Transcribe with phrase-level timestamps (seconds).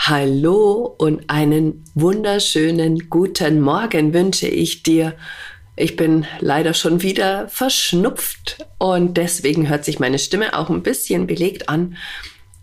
[0.00, 5.14] Hallo und einen wunderschönen guten Morgen wünsche ich dir.
[5.76, 11.26] Ich bin leider schon wieder verschnupft und deswegen hört sich meine Stimme auch ein bisschen
[11.26, 11.96] belegt an.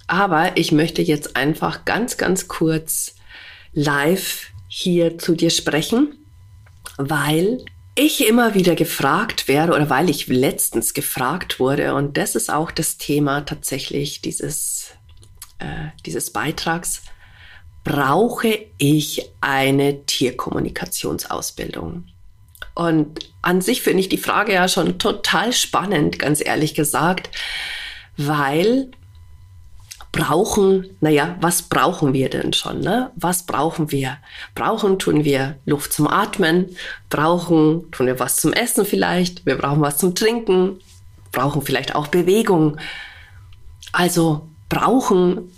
[0.08, 3.16] Aber ich möchte jetzt einfach ganz, ganz kurz
[3.74, 6.18] live hier zu dir sprechen,
[6.98, 7.64] weil
[7.96, 12.72] ich immer wieder gefragt werde oder weil ich letztens gefragt wurde und das ist auch
[12.72, 14.96] das Thema tatsächlich dieses,
[15.60, 17.04] äh, dieses Beitrags,
[17.86, 22.04] brauche ich eine Tierkommunikationsausbildung?
[22.74, 27.30] Und an sich finde ich die Frage ja schon total spannend, ganz ehrlich gesagt,
[28.18, 28.92] weil
[30.12, 32.80] brauchen, naja, was brauchen wir denn schon?
[32.80, 33.12] Ne?
[33.16, 34.18] Was brauchen wir?
[34.56, 36.76] Brauchen tun wir Luft zum Atmen,
[37.10, 40.80] brauchen tun wir was zum Essen vielleicht, wir brauchen was zum Trinken,
[41.32, 42.78] brauchen vielleicht auch Bewegung.
[43.92, 45.52] Also brauchen,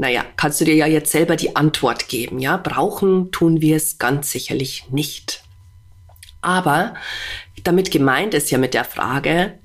[0.00, 2.56] naja, kannst du dir ja jetzt selber die Antwort geben, ja?
[2.56, 5.44] Brauchen tun wir es ganz sicherlich nicht.
[6.40, 6.94] Aber
[7.64, 9.58] damit gemeint ist ja mit der Frage,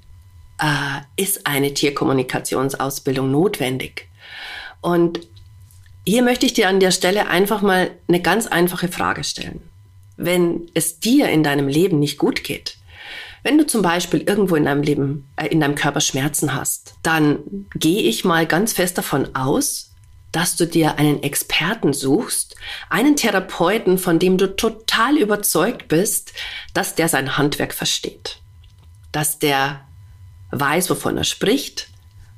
[0.60, 4.10] äh, ist eine Tierkommunikationsausbildung notwendig?
[4.82, 5.22] Und
[6.06, 9.62] hier möchte ich dir an der Stelle einfach mal eine ganz einfache Frage stellen.
[10.18, 12.76] Wenn es dir in deinem Leben nicht gut geht,
[13.44, 17.68] wenn du zum Beispiel irgendwo in deinem Leben, äh, in deinem Körper Schmerzen hast, dann
[17.74, 19.95] gehe ich mal ganz fest davon aus,
[20.32, 22.56] dass du dir einen Experten suchst,
[22.90, 26.34] einen Therapeuten, von dem du total überzeugt bist,
[26.74, 28.40] dass der sein Handwerk versteht,
[29.12, 29.82] dass der
[30.52, 31.88] weiß, wovon er spricht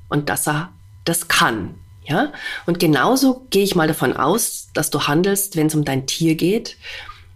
[0.08, 0.72] und dass er
[1.04, 1.74] das kann.
[2.04, 2.32] Ja?
[2.66, 6.34] Und genauso gehe ich mal davon aus, dass du handelst, wenn es um dein Tier
[6.34, 6.76] geht.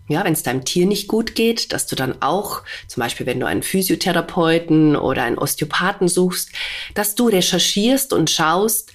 [0.08, 3.38] Ja, wenn es deinem Tier nicht gut geht, dass du dann auch, zum Beispiel wenn
[3.38, 6.50] du einen Physiotherapeuten oder einen Osteopathen suchst,
[6.94, 8.92] dass du recherchierst und schaust,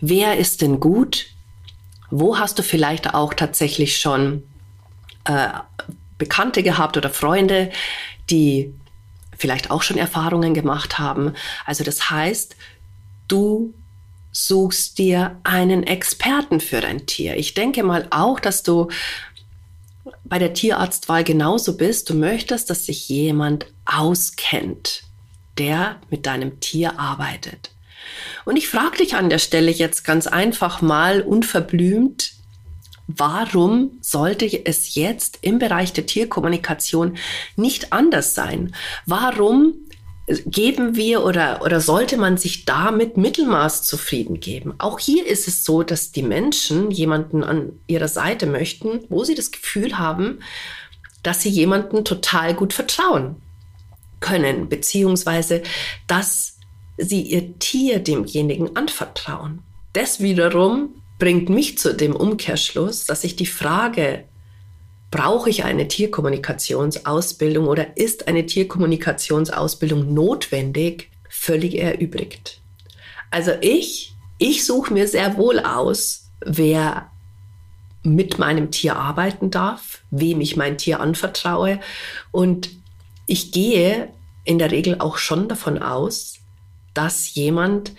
[0.00, 1.26] wer ist denn gut?
[2.10, 4.42] Wo hast du vielleicht auch tatsächlich schon
[5.24, 5.48] äh,
[6.16, 7.70] Bekannte gehabt oder Freunde,
[8.28, 8.74] die
[9.38, 11.32] vielleicht auch schon Erfahrungen gemacht haben.
[11.64, 12.56] Also das heißt,
[13.28, 13.72] du
[14.32, 17.36] suchst dir einen Experten für dein Tier.
[17.36, 18.88] Ich denke mal auch, dass du
[20.24, 22.10] bei der Tierarztwahl genauso bist.
[22.10, 25.02] Du möchtest, dass sich jemand auskennt,
[25.56, 27.70] der mit deinem Tier arbeitet.
[28.44, 32.32] Und ich frage dich an der Stelle jetzt ganz einfach mal unverblümt,
[33.10, 37.16] Warum sollte es jetzt im Bereich der Tierkommunikation
[37.56, 38.74] nicht anders sein?
[39.06, 39.72] Warum
[40.44, 44.74] geben wir oder, oder sollte man sich da mit Mittelmaß zufrieden geben?
[44.76, 49.34] Auch hier ist es so, dass die Menschen jemanden an ihrer Seite möchten, wo sie
[49.34, 50.40] das Gefühl haben,
[51.22, 53.36] dass sie jemanden total gut vertrauen
[54.20, 55.62] können, beziehungsweise
[56.06, 56.57] dass
[56.98, 59.62] sie ihr Tier demjenigen anvertrauen.
[59.92, 64.24] Das wiederum bringt mich zu dem Umkehrschluss, dass sich die Frage,
[65.10, 72.60] brauche ich eine Tierkommunikationsausbildung oder ist eine Tierkommunikationsausbildung notwendig, völlig erübrigt.
[73.30, 77.10] Also ich, ich suche mir sehr wohl aus, wer
[78.02, 81.80] mit meinem Tier arbeiten darf, wem ich mein Tier anvertraue
[82.30, 82.70] und
[83.26, 84.10] ich gehe
[84.44, 86.37] in der Regel auch schon davon aus,
[86.98, 87.92] dass jemand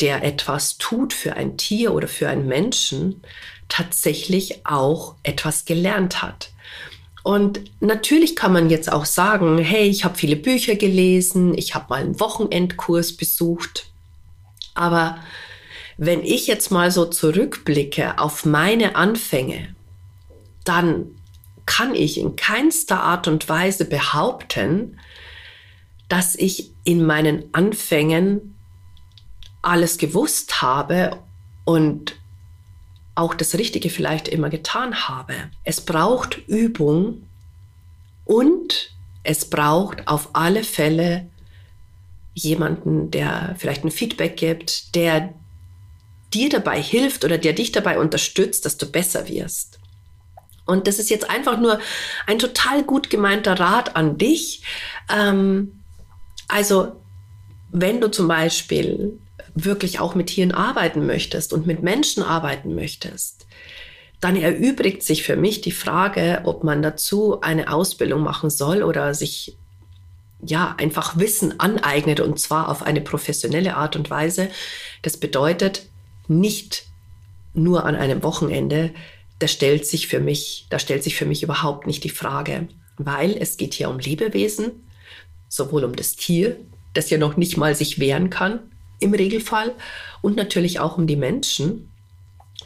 [0.00, 3.22] der etwas tut für ein Tier oder für einen Menschen,
[3.70, 6.50] tatsächlich auch etwas gelernt hat.
[7.22, 11.86] Und natürlich kann man jetzt auch sagen, hey, ich habe viele Bücher gelesen, ich habe
[11.88, 13.86] mal einen Wochenendkurs besucht.
[14.74, 15.16] Aber
[15.96, 19.74] wenn ich jetzt mal so zurückblicke auf meine Anfänge,
[20.64, 21.06] dann
[21.64, 24.98] kann ich in keinster Art und Weise behaupten,
[26.08, 28.54] dass ich in meinen Anfängen
[29.62, 31.18] alles gewusst habe
[31.64, 32.16] und
[33.14, 35.34] auch das Richtige vielleicht immer getan habe.
[35.64, 37.22] Es braucht Übung
[38.24, 41.28] und es braucht auf alle Fälle
[42.34, 45.32] jemanden, der vielleicht ein Feedback gibt, der
[46.32, 49.78] dir dabei hilft oder der dich dabei unterstützt, dass du besser wirst.
[50.66, 51.78] Und das ist jetzt einfach nur
[52.26, 54.62] ein total gut gemeinter Rat an dich.
[55.08, 55.80] Ähm,
[56.48, 56.92] also,
[57.70, 59.18] wenn du zum Beispiel
[59.54, 63.46] wirklich auch mit Tieren arbeiten möchtest und mit Menschen arbeiten möchtest,
[64.20, 69.14] dann erübrigt sich für mich die Frage, ob man dazu eine Ausbildung machen soll oder
[69.14, 69.56] sich
[70.46, 74.48] ja einfach Wissen aneignet und zwar auf eine professionelle Art und Weise.
[75.02, 75.88] Das bedeutet
[76.28, 76.86] nicht
[77.54, 78.92] nur an einem Wochenende.
[79.38, 83.36] Da stellt sich für mich, da stellt sich für mich überhaupt nicht die Frage, weil
[83.36, 84.84] es geht hier um Lebewesen,
[85.54, 86.56] sowohl um das Tier,
[86.94, 88.60] das ja noch nicht mal sich wehren kann
[89.00, 89.72] im Regelfall
[90.22, 91.90] und natürlich auch um die Menschen,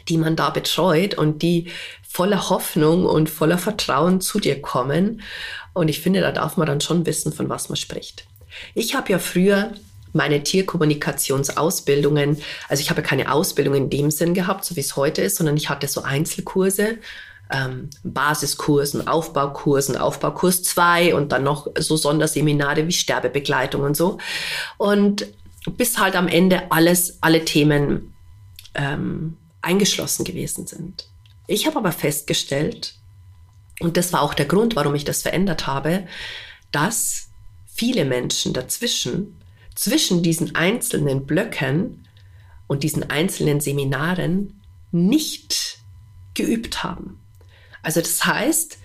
[0.08, 1.70] die man da betreut und die
[2.06, 5.23] voller Hoffnung und voller Vertrauen zu dir kommen.
[5.75, 8.26] Und ich finde, da darf man dann schon wissen, von was man spricht.
[8.75, 9.73] Ich habe ja früher
[10.14, 12.38] meine Tierkommunikationsausbildungen,
[12.69, 15.56] also ich habe keine Ausbildung in dem Sinn gehabt, so wie es heute ist, sondern
[15.56, 16.96] ich hatte so Einzelkurse,
[17.50, 24.19] ähm, Basiskursen, Aufbaukursen, Aufbaukurs 2 und dann noch so Sonderseminare wie Sterbebegleitung und so.
[24.77, 25.27] Und
[25.77, 28.15] bis halt am Ende alles, alle Themen
[28.75, 31.09] ähm, eingeschlossen gewesen sind.
[31.47, 32.95] Ich habe aber festgestellt,
[33.81, 36.06] und das war auch der Grund, warum ich das verändert habe,
[36.73, 37.29] dass
[37.67, 39.37] viele Menschen dazwischen,
[39.75, 42.06] zwischen diesen einzelnen Blöcken
[42.67, 44.61] und diesen einzelnen Seminaren
[44.91, 45.79] nicht
[46.35, 47.21] geübt haben.
[47.82, 48.78] Also das heißt,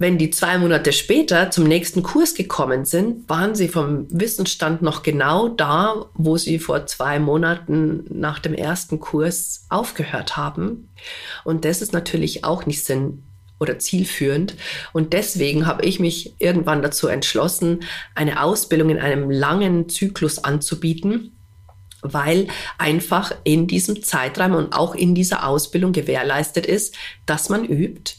[0.00, 5.02] wenn die zwei Monate später zum nächsten Kurs gekommen sind, waren sie vom Wissensstand noch
[5.02, 10.88] genau da, wo sie vor zwei Monaten nach dem ersten Kurs aufgehört haben.
[11.44, 13.24] Und das ist natürlich auch nicht Sinn
[13.58, 14.54] oder zielführend.
[14.94, 17.80] Und deswegen habe ich mich irgendwann dazu entschlossen,
[18.14, 21.36] eine Ausbildung in einem langen Zyklus anzubieten,
[22.00, 22.48] weil
[22.78, 26.96] einfach in diesem Zeitraum und auch in dieser Ausbildung gewährleistet ist,
[27.26, 28.14] dass man übt,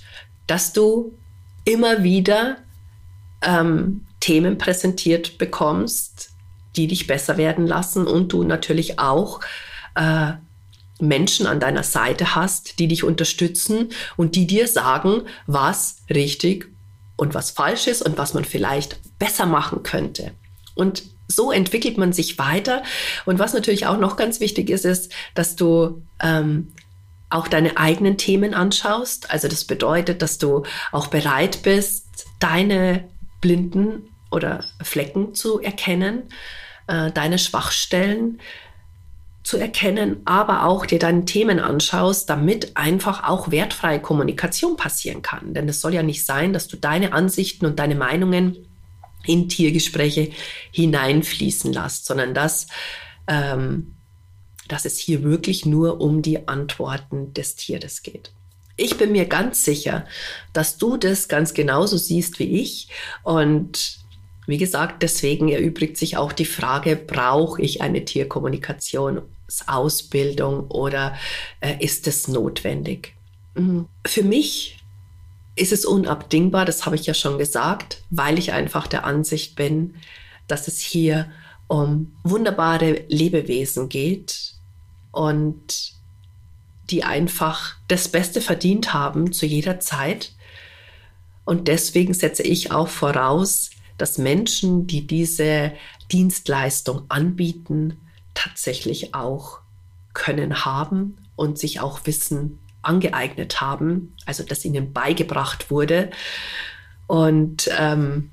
[0.48, 1.18] dass du
[1.66, 2.58] immer wieder
[3.42, 6.32] ähm, Themen präsentiert bekommst,
[6.76, 9.42] die dich besser werden lassen und du natürlich auch
[9.96, 10.34] äh,
[11.00, 16.70] Menschen an deiner Seite hast, die dich unterstützen und die dir sagen, was richtig
[17.18, 20.32] und was falsch ist und was man vielleicht besser machen könnte.
[20.76, 22.84] Und so entwickelt man sich weiter.
[23.26, 26.74] Und was natürlich auch noch ganz wichtig ist, ist, dass du ähm,
[27.32, 29.32] auch deine eigenen Themen anschaust.
[29.32, 36.24] Also das bedeutet, dass du auch bereit bist, deine Blinden oder Flecken zu erkennen,
[36.88, 38.40] äh, deine Schwachstellen
[39.44, 45.54] zu erkennen, aber auch dir deine Themen anschaust, damit einfach auch wertfreie Kommunikation passieren kann.
[45.54, 48.58] Denn es soll ja nicht sein, dass du deine Ansichten und deine Meinungen
[49.26, 50.32] in Tiergespräche
[50.72, 52.68] hineinfließen lässt, sondern dass
[53.28, 53.96] ähm,
[54.72, 58.32] dass es hier wirklich nur um die Antworten des Tieres geht.
[58.78, 60.06] Ich bin mir ganz sicher,
[60.54, 62.88] dass du das ganz genauso siehst wie ich.
[63.24, 63.98] Und
[64.48, 71.18] wie gesagt, deswegen erübrigt sich auch die Frage, brauche ich eine Tierkommunikationsausbildung oder
[71.60, 73.14] äh, ist es notwendig?
[73.56, 73.90] Mhm.
[74.08, 74.78] Für mich
[75.58, 79.96] ist es unabdingbar, das habe ich ja schon gesagt, weil ich einfach der Ansicht bin,
[80.48, 81.30] dass es hier
[81.68, 84.61] um wunderbare Lebewesen geht,
[85.12, 85.94] und
[86.90, 90.34] die einfach das Beste verdient haben zu jeder Zeit.
[91.46, 95.74] Und deswegen setze ich auch voraus, dass Menschen, die diese
[96.12, 97.98] Dienstleistung anbieten,
[98.34, 99.60] tatsächlich auch
[100.14, 106.10] können haben und sich auch Wissen angeeignet haben, also dass ihnen beigebracht wurde.
[107.08, 108.32] Und ähm,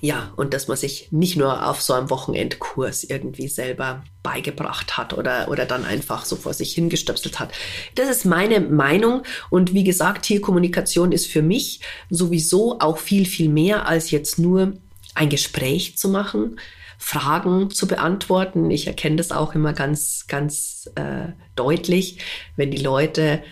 [0.00, 5.12] ja, und dass man sich nicht nur auf so einem Wochenendkurs irgendwie selber beigebracht hat
[5.12, 7.52] oder, oder dann einfach so vor sich hingestöpselt hat.
[7.96, 9.22] Das ist meine Meinung.
[9.50, 14.72] Und wie gesagt, Tierkommunikation ist für mich sowieso auch viel, viel mehr als jetzt nur
[15.14, 16.58] ein Gespräch zu machen,
[16.96, 18.70] Fragen zu beantworten.
[18.70, 22.18] Ich erkenne das auch immer ganz, ganz äh, deutlich,
[22.56, 23.42] wenn die Leute,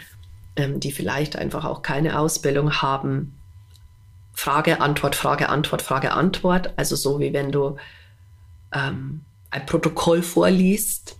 [0.57, 3.38] ähm, die vielleicht einfach auch keine Ausbildung haben,
[4.39, 6.73] Frage, Antwort, Frage, Antwort, Frage, Antwort.
[6.77, 7.77] Also so wie wenn du
[8.73, 11.17] ähm, ein Protokoll vorliest.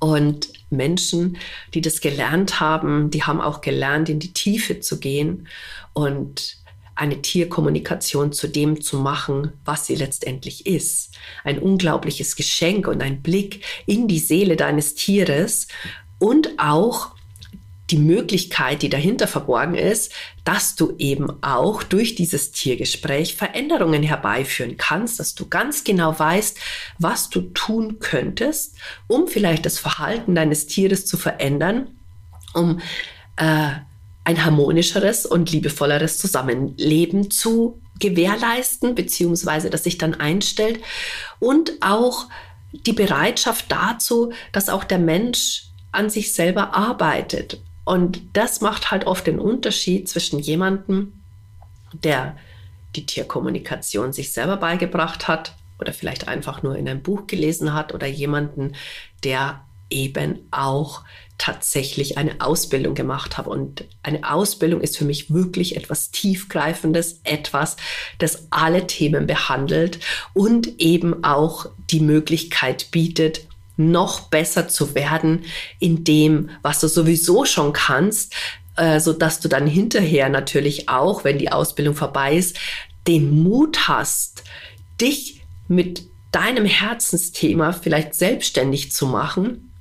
[0.00, 1.38] Und Menschen,
[1.72, 5.48] die das gelernt haben, die haben auch gelernt, in die Tiefe zu gehen
[5.94, 6.58] und
[6.94, 11.14] eine Tierkommunikation zu dem zu machen, was sie letztendlich ist.
[11.42, 15.68] Ein unglaubliches Geschenk und ein Blick in die Seele deines Tieres
[16.18, 17.14] und auch
[17.90, 20.12] die Möglichkeit, die dahinter verborgen ist,
[20.44, 26.58] dass du eben auch durch dieses Tiergespräch Veränderungen herbeiführen kannst, dass du ganz genau weißt,
[26.98, 28.76] was du tun könntest,
[29.08, 31.98] um vielleicht das Verhalten deines Tieres zu verändern,
[32.54, 32.80] um
[33.36, 33.70] äh,
[34.24, 40.80] ein harmonischeres und liebevolleres Zusammenleben zu gewährleisten, beziehungsweise das sich dann einstellt.
[41.38, 42.28] Und auch
[42.72, 49.06] die Bereitschaft dazu, dass auch der Mensch an sich selber arbeitet Und das macht halt
[49.06, 51.12] oft den Unterschied zwischen jemandem,
[51.92, 52.36] der
[52.96, 57.94] die Tierkommunikation sich selber beigebracht hat oder vielleicht einfach nur in einem Buch gelesen hat
[57.94, 58.74] oder jemanden,
[59.24, 61.02] der eben auch
[61.38, 63.46] tatsächlich eine Ausbildung gemacht hat.
[63.46, 67.76] Und eine Ausbildung ist für mich wirklich etwas Tiefgreifendes, etwas,
[68.18, 70.00] das alle Themen behandelt
[70.34, 73.46] und eben auch die Möglichkeit bietet,
[73.80, 75.44] noch besser zu werden
[75.78, 78.34] in dem, was du sowieso schon kannst,
[78.76, 82.58] äh, so dass du dann hinterher natürlich auch, wenn die Ausbildung vorbei ist,
[83.06, 84.44] den Mut hast,
[85.00, 89.72] dich mit deinem Herzensthema vielleicht selbstständig zu machen,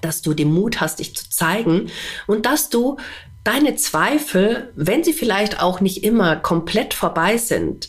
[0.00, 1.90] dass du den Mut hast, dich zu zeigen
[2.26, 2.98] und dass du
[3.44, 7.88] deine Zweifel, wenn sie vielleicht auch nicht immer komplett vorbei sind,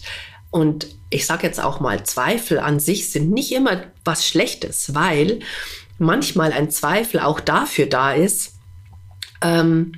[0.57, 5.41] und ich sage jetzt auch mal, Zweifel an sich sind nicht immer was Schlechtes, weil
[5.99, 8.55] manchmal ein Zweifel auch dafür da ist,
[9.43, 9.93] ähm,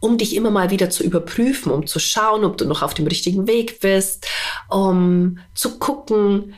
[0.00, 3.06] um dich immer mal wieder zu überprüfen, um zu schauen, ob du noch auf dem
[3.06, 4.28] richtigen Weg bist,
[4.68, 6.54] um zu gucken,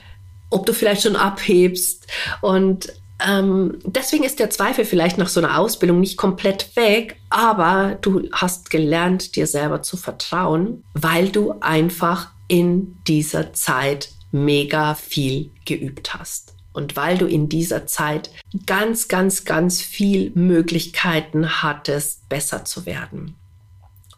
[0.50, 2.08] ob du vielleicht schon abhebst.
[2.40, 2.92] Und
[3.24, 8.28] ähm, deswegen ist der Zweifel vielleicht nach so einer Ausbildung nicht komplett weg, aber du
[8.32, 16.14] hast gelernt, dir selber zu vertrauen, weil du einfach in dieser Zeit mega viel geübt
[16.14, 16.54] hast.
[16.72, 18.30] Und weil du in dieser Zeit
[18.66, 23.36] ganz, ganz, ganz viel Möglichkeiten hattest, besser zu werden.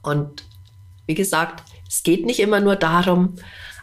[0.03, 0.45] Und
[1.07, 3.37] wie gesagt, es geht nicht immer nur darum,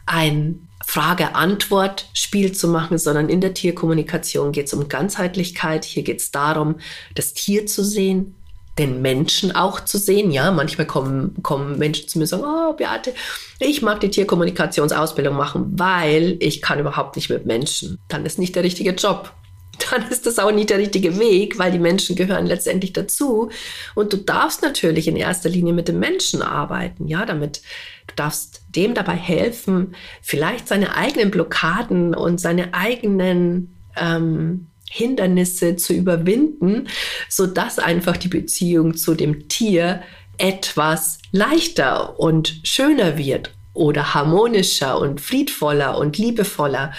[0.05, 5.85] ein Frage-Antwort-Spiel zu machen, sondern in der Tierkommunikation geht es um Ganzheitlichkeit.
[5.85, 6.79] Hier geht es darum,
[7.13, 8.35] das Tier zu sehen,
[8.79, 10.31] den Menschen auch zu sehen.
[10.31, 13.13] Ja, manchmal kommen, kommen Menschen zu mir und sagen, oh, Beate,
[13.59, 17.99] ich mag die Tierkommunikationsausbildung machen, weil ich kann überhaupt nicht mit Menschen.
[18.07, 19.33] Dann ist nicht der richtige Job.
[19.91, 23.49] Dann ist das auch nicht der richtige Weg, weil die Menschen gehören letztendlich dazu.
[23.95, 27.61] Und du darfst natürlich in erster Linie mit dem Menschen arbeiten, ja, damit
[28.07, 35.93] du darfst dem dabei helfen, vielleicht seine eigenen Blockaden und seine eigenen ähm, Hindernisse zu
[35.93, 36.87] überwinden,
[37.29, 40.01] so dass einfach die Beziehung zu dem Tier
[40.37, 46.93] etwas leichter und schöner wird oder harmonischer und friedvoller und liebevoller.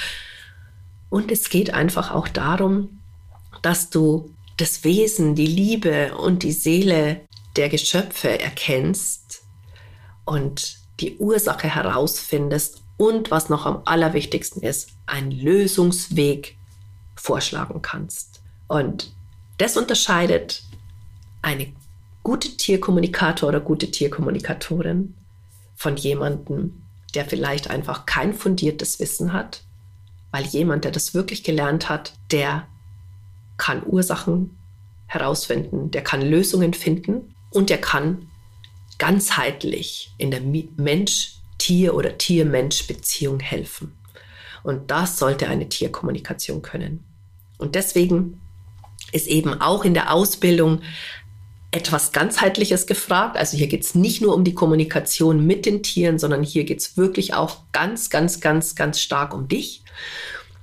[1.08, 3.00] Und es geht einfach auch darum,
[3.62, 7.22] dass du das Wesen, die Liebe und die Seele
[7.56, 9.42] der Geschöpfe erkennst
[10.24, 16.56] und die Ursache herausfindest und was noch am allerwichtigsten ist, einen Lösungsweg
[17.20, 18.40] vorschlagen kannst.
[18.66, 19.12] Und
[19.58, 20.62] das unterscheidet
[21.42, 21.72] eine
[22.22, 25.14] gute Tierkommunikator oder gute Tierkommunikatorin
[25.76, 26.82] von jemandem,
[27.14, 29.62] der vielleicht einfach kein fundiertes Wissen hat,
[30.30, 32.66] weil jemand, der das wirklich gelernt hat, der
[33.58, 34.56] kann Ursachen
[35.06, 38.28] herausfinden, der kann Lösungen finden und der kann
[38.98, 43.92] ganzheitlich in der Mensch-Tier- oder Tier-Mensch-Beziehung helfen.
[44.62, 47.04] Und das sollte eine Tierkommunikation können.
[47.60, 48.40] Und deswegen
[49.12, 50.80] ist eben auch in der Ausbildung
[51.72, 53.36] etwas ganzheitliches gefragt.
[53.36, 56.80] Also hier geht es nicht nur um die Kommunikation mit den Tieren, sondern hier geht
[56.80, 59.82] es wirklich auch ganz, ganz, ganz, ganz stark um dich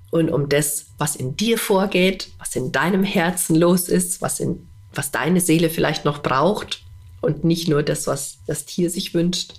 [0.09, 4.67] und um das, was in dir vorgeht, was in deinem Herzen los ist, was, in,
[4.93, 6.83] was deine Seele vielleicht noch braucht
[7.21, 9.53] und nicht nur das, was das Tier sich wünscht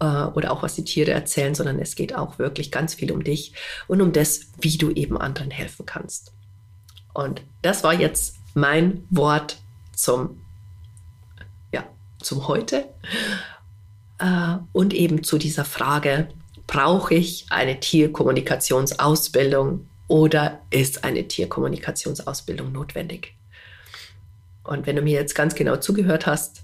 [0.00, 3.24] äh, oder auch was die Tiere erzählen, sondern es geht auch wirklich ganz viel um
[3.24, 3.54] dich
[3.88, 6.33] und um das, wie du eben anderen helfen kannst.
[7.14, 9.56] Und das war jetzt mein Wort
[9.94, 10.42] zum,
[11.72, 11.84] ja,
[12.20, 12.90] zum heute
[14.18, 16.28] äh, und eben zu dieser Frage,
[16.66, 23.34] brauche ich eine Tierkommunikationsausbildung oder ist eine Tierkommunikationsausbildung notwendig?
[24.64, 26.62] Und wenn du mir jetzt ganz genau zugehört hast,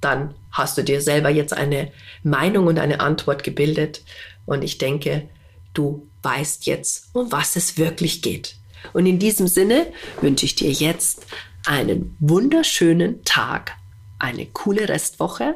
[0.00, 4.02] dann hast du dir selber jetzt eine Meinung und eine Antwort gebildet.
[4.46, 5.28] Und ich denke,
[5.74, 8.56] du weißt jetzt, um was es wirklich geht.
[8.92, 9.86] Und in diesem Sinne
[10.20, 11.26] wünsche ich dir jetzt
[11.66, 13.72] einen wunderschönen Tag,
[14.18, 15.54] eine coole Restwoche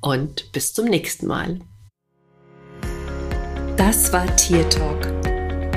[0.00, 1.60] und bis zum nächsten Mal.
[3.76, 5.06] Das war Tier Talk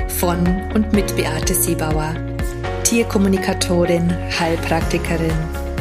[0.08, 2.14] von und mit Beate Siebauer,
[2.84, 5.32] Tierkommunikatorin, Heilpraktikerin,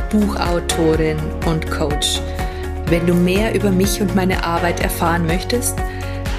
[0.09, 2.19] Buchautorin und Coach.
[2.87, 5.77] Wenn du mehr über mich und meine Arbeit erfahren möchtest,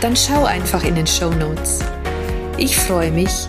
[0.01, 1.81] dann schau einfach in den Show Notes.
[2.57, 3.49] Ich freue mich,